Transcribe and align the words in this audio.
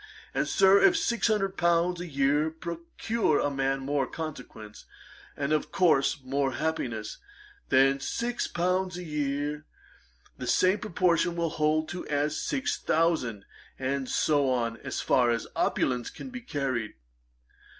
And, 0.33 0.47
Sir, 0.47 0.81
if 0.83 0.97
six 0.97 1.27
hundred 1.27 1.57
pounds 1.57 2.01
a 2.01 2.07
year 2.07 2.49
procure 2.49 3.37
a 3.39 3.51
man 3.51 3.81
more 3.81 4.07
consequence, 4.07 4.85
and, 5.37 5.53
of 5.53 5.71
course, 5.71 6.23
more 6.23 6.53
happiness 6.53 7.19
than 7.69 7.99
six 7.99 8.47
pounds 8.47 8.97
a 8.97 9.03
year, 9.03 9.67
the 10.39 10.47
same 10.47 10.79
proportion 10.79 11.35
will 11.35 11.51
hold 11.51 11.91
as 12.09 12.33
to 12.33 12.41
six 12.41 12.79
thousand, 12.79 13.45
and 13.77 14.09
so 14.09 14.49
on 14.49 14.77
as 14.77 15.01
far 15.01 15.29
as 15.29 15.45
opulence 15.55 16.09
can 16.09 16.31
be 16.31 16.41
carried. 16.41 16.95